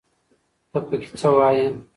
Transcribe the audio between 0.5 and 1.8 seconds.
ته پکې څه وايې